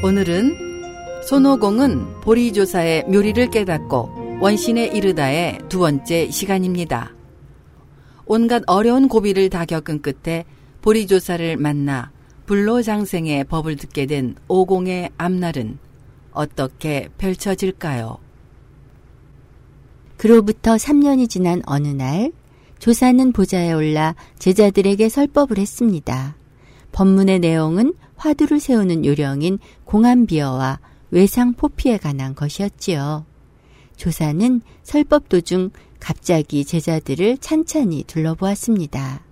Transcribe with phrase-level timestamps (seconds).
[0.00, 7.12] 오늘은 손오공은 보리조사의 묘리를 깨닫고 원신에 이르다의 두 번째 시간입니다.
[8.24, 10.44] 온갖 어려운 고비를 다 겪은 끝에
[10.82, 12.12] 보리조사를 만나
[12.46, 15.78] 불로장생의 법을 듣게 된 오공의 앞날은
[16.30, 18.18] 어떻게 펼쳐질까요?
[20.16, 22.30] 그로부터 3년이 지난 어느 날
[22.78, 26.36] 조사는 보좌에 올라 제자들에게 설법을 했습니다.
[26.92, 33.24] 법문의 내용은 화두를 세우는 요령인 공안비어와 외상 포피에 관한 것이었지요.
[33.96, 39.22] 조사는 설법 도중 갑자기 제자들을 찬찬히 둘러보았습니다.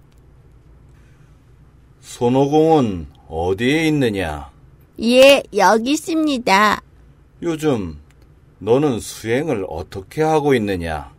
[2.01, 4.51] 손오공은 어디에 있느냐?
[5.03, 6.83] 예, 여기 있습니다.
[7.43, 7.99] 요즘
[8.59, 11.13] 너는 수행을 어떻게 하고 있느냐?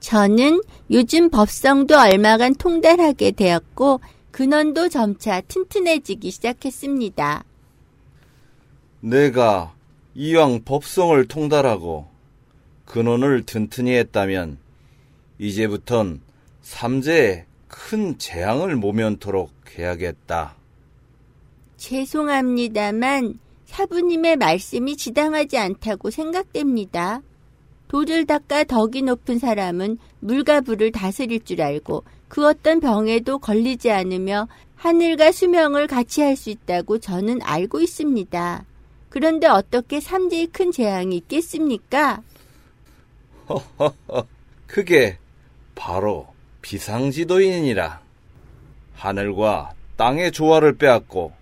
[0.00, 7.44] 저는 요즘 법성도 얼마간 통달하게 되었고 근원도 점차 튼튼해지기 시작했습니다.
[9.00, 9.74] 내가
[10.14, 12.08] 이왕 법성을 통달하고
[12.84, 14.58] 근원을 튼튼히 했다면
[15.38, 16.20] 이제부턴
[16.62, 20.56] 삼재에 큰 재앙을 모면토록 해야겠다.
[21.76, 27.22] 죄송합니다만 사부님의 말씀이 지당하지 않다고 생각됩니다.
[27.88, 34.48] 돌을 닦아 덕이 높은 사람은 물과 불을 다스릴 줄 알고 그 어떤 병에도 걸리지 않으며
[34.76, 38.64] 하늘과 수명을 같이 할 수 있다고 저는 알고 있습니다.
[39.08, 42.22] 그런데 어떻게 삼재의 큰 재앙이 있겠습니까?
[43.48, 44.26] 허허허,
[44.66, 45.18] 그게
[45.74, 46.28] 바로
[46.62, 48.00] 비상지도인이라.
[48.94, 51.32] 하늘과 땅의 조화를 빼앗고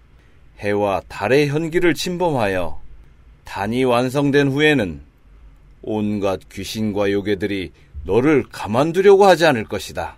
[0.59, 2.81] 해와 달의 현기를 침범하여
[3.45, 5.01] 단이 완성된 후에는
[5.83, 7.73] 온갖 귀신과 요괴들이
[8.05, 10.17] 너를 가만두려고 하지 않을 것이다.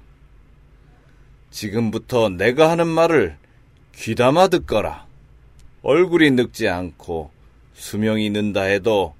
[1.50, 3.36] 지금부터 내가 하는 말을
[3.94, 5.06] 귀담아 듣거라.
[5.82, 7.30] 얼굴이 늙지 않고
[7.74, 9.14] 수명이 는다 해도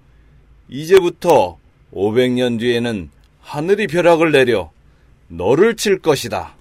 [0.69, 1.59] 이제부터
[1.93, 4.71] 500년 뒤에는 하늘이 벼락을 내려
[5.29, 6.55] 너를 칠 것이다.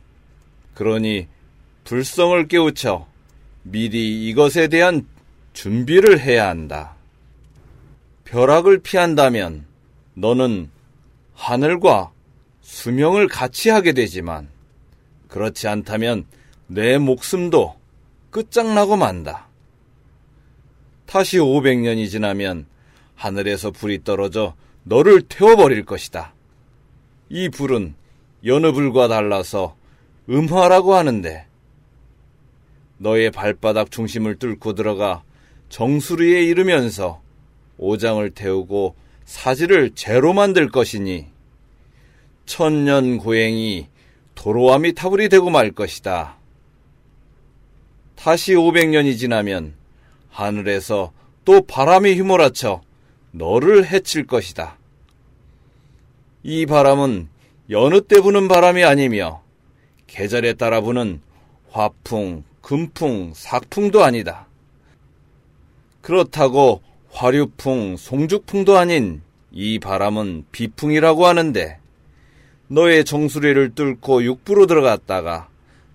[0.73, 1.27] 그러니
[1.83, 3.07] 불성을 깨우쳐
[3.63, 5.07] 미리 이것에 대한
[5.53, 6.95] 준비를 해야 한다.
[8.25, 9.65] 벼락을 피한다면
[10.13, 10.69] 너는
[11.33, 12.11] 하늘과
[12.61, 14.49] 수명을 같이 하게 되지만
[15.27, 16.25] 그렇지 않다면
[16.67, 17.75] 내 목숨도
[18.29, 19.47] 끝장나고 만다.
[21.05, 22.65] 다시 500년이 지나면
[23.15, 26.33] 하늘에서 불이 떨어져 너를 태워버릴 것이다.
[27.29, 27.95] 이 불은
[28.45, 29.75] 여느 불과 달라서
[30.29, 31.45] 음화라고 하는데
[32.97, 35.23] 너의 발바닥 중심을 뚫고 들어가
[35.69, 37.21] 정수리에 이르면서
[37.77, 38.95] 오장을 태우고
[39.25, 41.27] 사지를 재로 만들 것이니
[42.45, 43.87] 천년 고행이
[44.37, 46.37] 도로함이 타불이 되고 말 것이다.
[48.15, 49.73] 다시 500년이 지나면
[50.29, 51.11] 하늘에서
[51.43, 52.81] 또 바람이 휘몰아쳐
[53.31, 54.77] 너를 해칠 것이다.
[56.43, 57.27] 이 바람은
[57.71, 59.41] 여느 때 부는 바람이 아니며
[60.05, 61.19] 계절에 따라 부는
[61.71, 64.47] 화풍, 금풍, 삭풍도 아니다.
[66.01, 66.81] 그렇다고
[67.11, 69.21] 화류풍, 송죽풍도 아닌
[69.51, 71.79] 이 바람은 비풍이라고 하는데
[72.67, 75.49] 너의 정수리를 뚫고 육부로 들어갔다가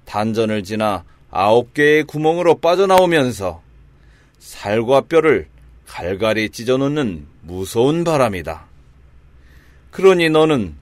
[0.04, 3.62] 단전을 지나 아홉 개의 구멍으로 빠져나오면서
[4.38, 5.48] 살과 뼈를
[5.86, 8.66] 갈갈이 찢어놓는 무서운 바람이다.
[9.90, 10.74] 그러니 너는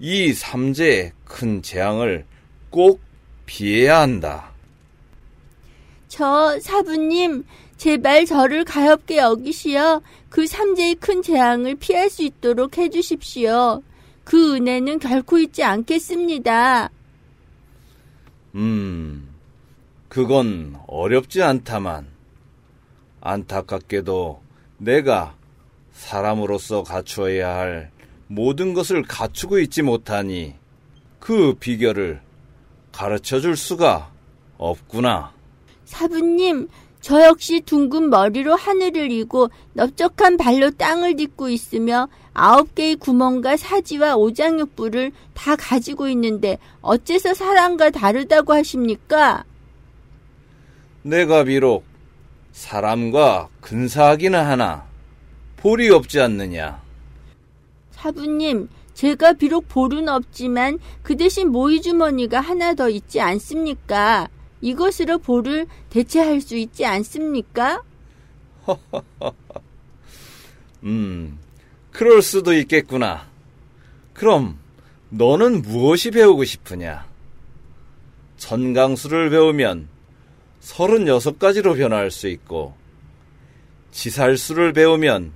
[0.00, 2.24] 이 삼재의 큰 재앙을
[2.70, 3.00] 꼭
[3.46, 4.50] 피해야 한다.
[6.08, 7.44] 저 사부님,
[7.76, 10.00] 제발 저를 가엽게 여기시어
[10.30, 13.82] 그 삼재의 큰 재앙을 피할 수 있도록 해주십시오.
[14.28, 16.90] 그 은혜는 결코 잊지 않겠습니다.
[18.56, 19.26] 음,
[20.10, 22.06] 그건 어렵지 않다만,
[23.22, 24.42] 안타깝게도
[24.76, 25.34] 내가
[25.92, 27.90] 사람으로서 갖추어야 할
[28.26, 30.56] 모든 것을 갖추고 있지 못하니
[31.18, 32.20] 그 비결을
[32.92, 34.12] 가르쳐 줄 수가
[34.58, 35.32] 없구나.
[35.86, 36.68] 사부님,
[37.00, 44.16] 저 역시 둥근 머리로 하늘을 이고 넓적한 발로 땅을 딛고 있으며 아홉 개의 구멍과 사지와
[44.16, 49.44] 오장육부를 다 가지고 있는데 어째서 사람과 다르다고 하십니까?
[51.02, 51.84] 내가 비록
[52.52, 54.86] 사람과 근사하기는 하나
[55.56, 56.80] 볼이 없지 않느냐.
[57.90, 64.28] 사부님, 제가 비록 볼은 없지만 그 대신 모이주머니가 하나 더 있지 않습니까?
[64.60, 67.82] 이것으로 볼을 대체할 수 있지 않습니까?
[70.84, 71.38] 음,
[71.98, 73.26] 그럴 수도 있겠구나.
[74.12, 74.56] 그럼
[75.10, 77.04] 너는 무엇이 배우고 싶으냐?
[78.36, 79.88] 천강수를 배우면
[80.62, 82.76] 36가지로 변화할 수 있고
[83.90, 85.32] 지살수를 배우면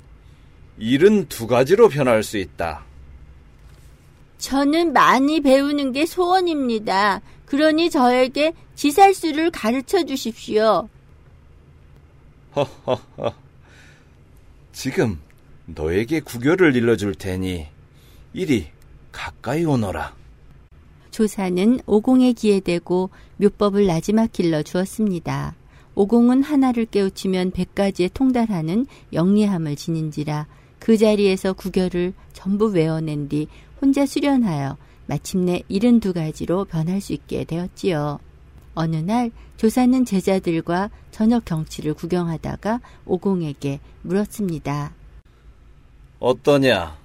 [0.79, 2.85] 일은 두 가지로 변할 수 있다.
[4.39, 7.23] 저는 많이 배우는 게 소원입니다.
[7.45, 10.89] 그러니 저에게 지살수를 가르쳐 주십시오.
[12.55, 13.35] 허허허.
[14.73, 15.19] 지금
[15.67, 17.67] 너에게 구결을 일러줄 테니
[18.33, 18.67] 이리
[19.13, 20.15] 가까이 오너라.
[21.11, 25.55] 조사는 오공의 귀에 대고 묘법을 나지막 길러 주었습니다.
[25.95, 30.47] 오공은 하나를 깨우치면 백가지에 통달하는 영리함을 지닌지라
[30.79, 33.47] 그 자리에서 구결을 전부 외워낸 뒤
[33.81, 38.19] 혼자 수련하여 마침내 일흔 두 가지로 변할 수 있게 되었지요.
[38.75, 44.95] 어느 날 조사는 제자들과 저녁 경치를 구경하다가 오공에게 물었습니다.
[46.23, 46.97] 어떠냐?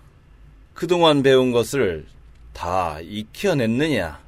[0.75, 2.05] 그동안 배운 것을
[2.53, 4.19] 다 익혀냈느냐?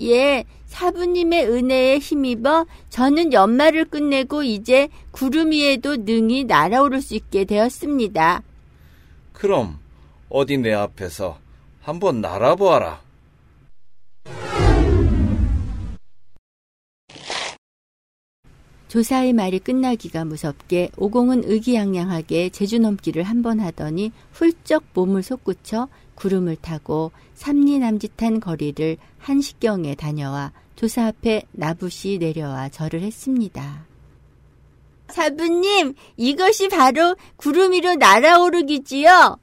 [0.00, 8.42] 예, 사부님의 은혜에 힘입어 저는 연말을 끝내고 이제 구름 위에도 능히 날아오를 수 있게 되었습니다.
[9.34, 9.78] 그럼
[10.30, 11.38] 어디 내 앞에서
[11.82, 13.02] 한번 날아보아라.
[18.88, 26.56] 조사의 말이 끝나기가 무섭게 오공은 의기양양하게 제주 넘기를 한 번 하더니 훌쩍 몸을 솟구쳐 구름을
[26.56, 33.86] 타고 삼리 남짓한 거리를 한식경에 다녀와 조사 앞에 나부시 내려와 절을 했습니다.
[35.08, 39.38] 사부님, 이것이 바로 구름 위로 날아오르기지요?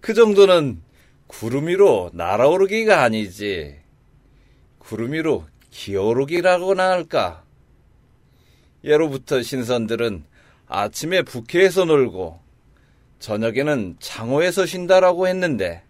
[0.00, 0.80] 그 정도는
[1.26, 3.76] 구름 위로 날아오르기가 아니지.
[4.78, 7.44] 구름 위로 기어오르기라고나 할까.
[8.84, 10.24] 예로부터 신선들은
[10.66, 12.40] 아침에 북해에서 놀고
[13.18, 15.82] 저녁에는 창호에서 쉰다라고 했는데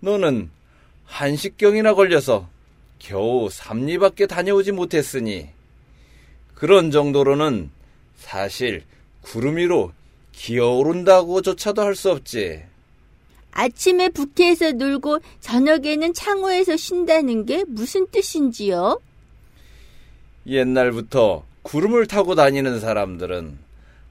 [0.00, 0.50] 너는
[1.04, 2.48] 한식경이나 걸려서
[2.98, 5.48] 겨우 삼리밖에 다녀오지 못했으니
[6.54, 7.70] 그런 정도로는
[8.16, 8.84] 사실
[9.22, 9.92] 구름 위로
[10.32, 12.62] 기어오른다고조차도 할 수 없지.
[13.52, 19.00] 아침에 북해에서 놀고 저녁에는 창호에서 쉰다는 게 무슨 뜻인지요?
[20.46, 23.58] 옛날부터 구름을 타고 다니는 사람들은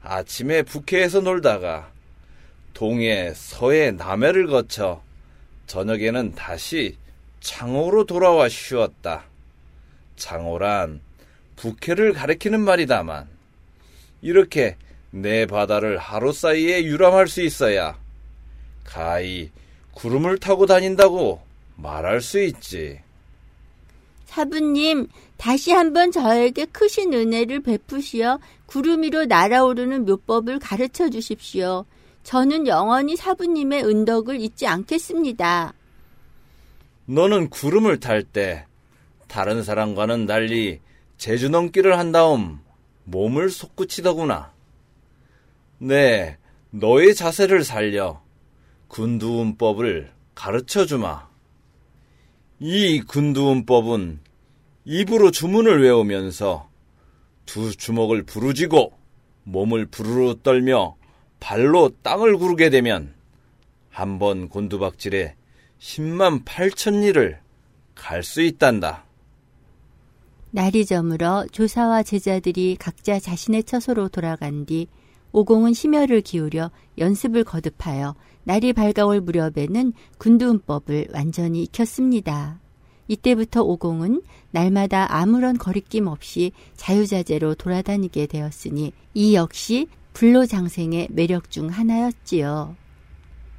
[0.02, 1.90] 아침에 북해에서 놀다가
[2.74, 5.02] 동해, 서해, 남해를 거쳐
[5.66, 6.96] 저녁에는 다시
[7.40, 9.24] 창호로 돌아와 쉬었다.
[10.16, 11.00] 창호란
[11.56, 13.28] 북해를 가리키는 말이다만
[14.22, 14.76] 이렇게
[15.10, 17.98] 내 바다를 하루 사이에 유람할 수 있어야
[18.88, 19.50] 가히
[19.92, 21.42] 구름을 타고 다닌다고
[21.76, 23.00] 말할 수 있지.
[24.24, 31.84] 사부님, 다시 한번 저에게 크신 은혜를 베푸시어 구름 위로 날아오르는 묘법을 가르쳐 주십시오.
[32.22, 35.74] 저는 영원히 사부님의 은덕을 잊지 않겠습니다.
[37.06, 38.66] 너는 구름을 탈 때
[39.26, 40.80] 다른 사람과는 달리
[41.18, 42.60] 제주 넘기를 한 다음
[43.04, 44.52] 몸을 솟구치더구나.
[45.78, 46.38] 네,
[46.70, 48.20] 너의 자세를 살려
[48.88, 51.28] 군두운법을 가르쳐 주마.
[52.58, 54.20] 이 군두운법은
[54.84, 56.68] 입으로 주문을 외우면서
[57.46, 58.92] 두 주먹을 부르지고
[59.44, 60.96] 몸을 부르르 떨며
[61.40, 63.14] 발로 땅을 구르게 되면
[63.90, 65.34] 한 번 곤두박질에
[65.80, 67.40] 10만 8천 리를
[67.94, 69.04] 갈 수 있단다.
[70.50, 74.86] 날이 저물어 조사와 제자들이 각자 자신의 처소로 돌아간 뒤
[75.32, 78.14] 오공은 심혈을 기울여 연습을 거듭하여
[78.48, 82.58] 날이 밝아올 무렵에는 군두운법을 완전히 익혔습니다.
[83.06, 92.74] 이때부터 오공은 날마다 아무런 거리낌 없이 자유자재로 돌아다니게 되었으니 이 역시 불로장생의 매력 중 하나였지요.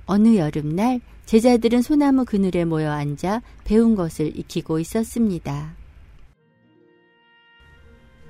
[0.08, 5.76] 어느 여름날 제자들은 소나무 그늘에 모여 앉아 배운 것을 익히고 있었습니다.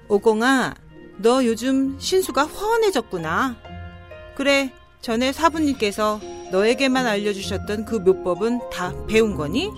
[0.09, 0.75] 오공아,
[1.19, 3.55] 너 요즘 신수가 허원해졌구나.
[4.35, 6.19] 그래, 전에 사부님께서
[6.51, 9.69] 너에게만 알려주셨던 그 묘법은 다 배운 거니?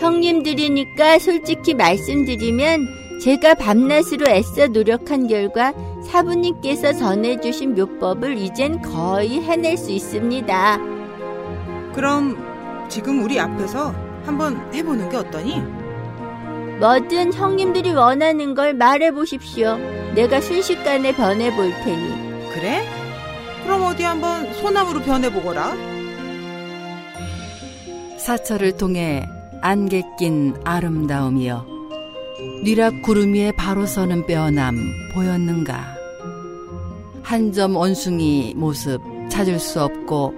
[0.00, 5.72] 형님들이니까 솔직히 말씀드리면 제가 밤낮으로 애써 노력한 결과
[6.10, 10.78] 사부님께서 전해주신 묘법을 이젠 거의 해낼 수 있습니다.
[11.94, 12.36] 그럼
[12.88, 15.62] 지금 우리 앞에서 한번 해보는 게 어떠니?
[16.80, 19.78] 뭐든 형님들이 원하는 걸 말해보십시오.
[20.14, 22.50] 내가 순식간에 변해볼 테니.
[22.52, 23.05] 그래?
[23.66, 25.74] 그럼 어디 한번 소나무로 변해보거라.
[28.18, 29.26] 사철을 통해
[29.60, 31.66] 안개 낀 아름다움이여
[32.64, 34.76] 뉘락 구름 위에 바로 서는 빼어남
[35.14, 35.96] 보였는가
[37.22, 40.32] 한 점 원숭이 모습 찾을 수 없고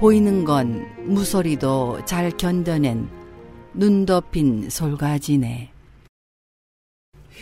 [0.00, 3.08] 보이는 건 무소리도 잘 견뎌낸
[3.74, 5.71] 눈 덮인 솔가지네 야,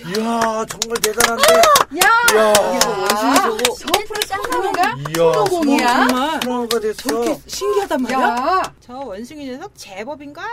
[0.06, 1.54] 이야, 정말 대단한데.
[1.54, 3.74] 야, 이야, 원숭이 저거.
[3.74, 6.06] 서프로 쌍둥이가 이야, 소노공이야?
[6.08, 7.02] 정말 프로가 됐어.
[7.02, 8.18] 저렇게 신기하단 말이야?
[8.20, 10.44] 야, 저 원숭이 녀석 제법인걸?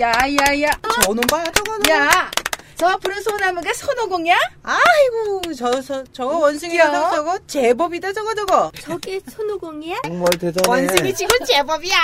[0.00, 0.70] 야, 야, 야,
[1.02, 1.90] 저놈 봐요, 저거는.
[1.90, 2.30] 야,
[2.76, 4.36] 저 푸른 소나무가 손오공이야?
[4.62, 6.88] 아이고, 저, 저, 저거 원숭이 야.
[6.90, 8.70] 녀석 저거 제법이다, 저거, 저거.
[8.80, 9.96] 저게 손오공이야?
[10.04, 10.68] 정말 대단해.
[10.68, 11.96] 원숭이 치곤 제법이야.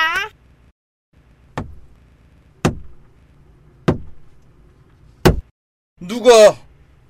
[6.01, 6.57] 누가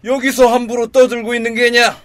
[0.04, 2.00] 여기서 함부로 떠들고 있는 게냐?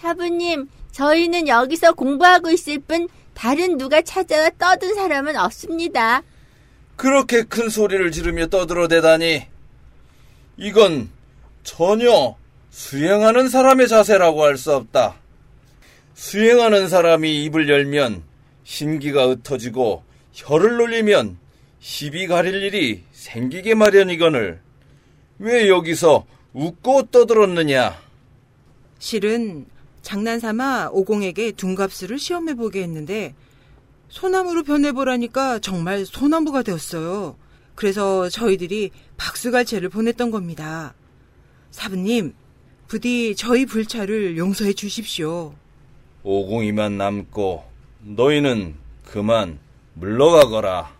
[0.00, 6.22] 사부님, 저희는 여기서 공부하고 있을 뿐 다른 누가 찾아와 떠든 사람은 없습니다.
[6.96, 9.46] 그렇게 큰 소리를 지르며 떠들어대다니.
[10.56, 11.10] 이건
[11.62, 12.34] 전혀
[12.70, 15.16] 수행하는 사람의 자세라고 할 수 없다.
[16.14, 18.24] 수행하는 사람이 입을 열면
[18.64, 20.02] 신기가 흩어지고
[20.32, 21.38] 혀를 놀리면
[21.78, 24.60] 시비 가릴 일이 생기게 마련이거늘
[25.38, 26.26] 왜 여기서
[26.58, 27.96] 웃고 떠들었느냐?
[28.98, 29.66] 실은
[30.02, 33.34] 장난삼아 오공에게 둔갑수를 시험해보게 했는데
[34.08, 37.36] 소나무로 변해보라니까 정말 소나무가 되었어요.
[37.76, 40.94] 그래서 저희들이 박수갈채를 보냈던 겁니다.
[41.70, 42.34] 사부님,
[42.88, 45.54] 부디 저희 불찰을 용서해 주십시오.
[46.24, 47.64] 오공이만 남고
[48.00, 48.74] 너희는
[49.04, 49.60] 그만
[49.94, 50.98] 물러가거라.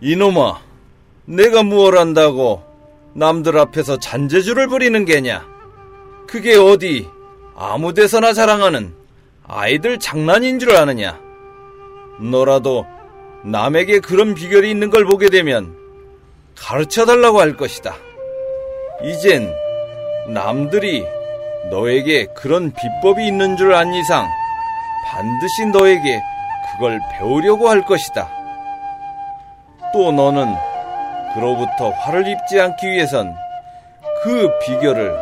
[0.00, 0.65] 이놈아,
[1.26, 2.62] 내가 무얼 한다고
[3.14, 5.44] 남들 앞에서 잔재주를 부리는 게냐?
[6.28, 7.08] 그게 어디
[7.56, 8.94] 아무 데서나 자랑하는
[9.46, 11.18] 아이들 장난인 줄 아느냐?
[12.20, 12.86] 너라도
[13.44, 15.76] 남에게 그런 비결이 있는 걸 보게 되면
[16.56, 17.94] 가르쳐 달라고 할 것이다.
[19.04, 19.52] 이젠
[20.28, 21.04] 남들이
[21.70, 24.26] 너에게 그런 비법이 있는 줄 안 이상
[25.06, 26.20] 반드시 너에게
[26.72, 28.28] 그걸 배우려고 할 것이다.
[29.92, 30.54] 또 너는
[31.36, 33.36] 그로부터 화를 입지 않기 위해선
[34.24, 35.14] 그 비결을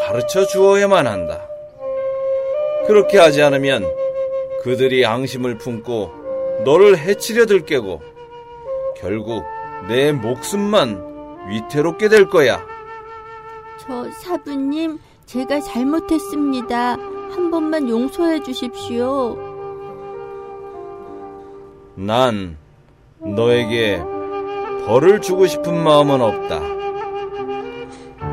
[0.00, 1.46] 가르쳐 주어야만 한다.
[2.86, 3.84] 그렇게 하지 않으면
[4.62, 8.00] 그들이 앙심을 품고 너를 해치려 들깨고
[8.96, 9.44] 결국
[9.88, 12.64] 내 목숨만 위태롭게 될 거야.
[13.78, 16.92] 저 사부님, 제가 잘못했습니다.
[16.92, 19.36] 한 번만 용서해 주십시오.
[21.94, 22.56] 난
[23.18, 24.02] 너에게
[24.88, 26.60] 벌을 주고 싶은 마음은 없다.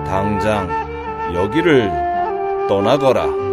[0.06, 0.70] 당장
[1.36, 1.92] 여기를
[2.70, 3.45] 떠나거라.